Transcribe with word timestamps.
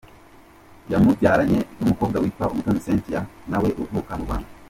Yamubyaranye 0.91 1.59
n’umukobwa 1.77 2.17
witwa 2.23 2.45
Umutoni 2.53 2.83
Cynthia 2.85 3.21
na 3.49 3.57
we 3.61 3.69
uvuka 3.83 4.13
mu 4.17 4.25
Rwanda. 4.25 4.49